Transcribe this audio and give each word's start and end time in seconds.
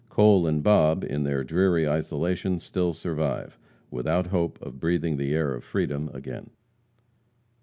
Cole 0.09 0.47
and 0.47 0.63
Bob, 0.63 1.03
in 1.03 1.21
their 1.21 1.43
dreary 1.43 1.87
isolation, 1.87 2.57
still 2.57 2.91
survive, 2.91 3.59
without 3.91 4.25
hope 4.25 4.59
of 4.59 4.79
breathing 4.79 5.17
the 5.17 5.31
air 5.35 5.53
of 5.53 5.63
freedom 5.63 6.09
again. 6.11 6.49